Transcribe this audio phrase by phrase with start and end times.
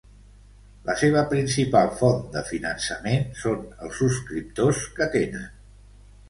[0.85, 5.47] La seva principal font de finançament són els subscriptors que tenen.